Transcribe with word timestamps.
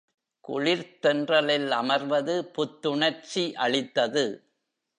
குளிர்த் 0.41 1.01
தென்றலில் 1.01 1.69
அமர்வது 1.71 2.35
புத்துணர்ச்சி 2.41 3.55
அளித்தது. 3.55 4.25